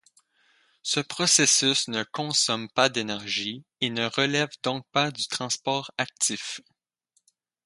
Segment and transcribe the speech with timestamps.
[0.81, 6.59] Ce processus ne consomme pas d'énergie et ne relève donc pas du transport actif.